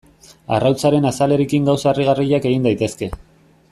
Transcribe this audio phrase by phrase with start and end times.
[0.55, 3.15] Arrautzaren azalarekin gauza harrigarriak egin daitezke.